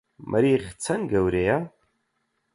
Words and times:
مەریخ 0.31 0.63
چەند 0.83 1.03
گەورەیە؟ 1.11 1.57